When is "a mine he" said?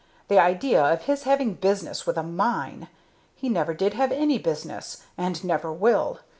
2.17-3.49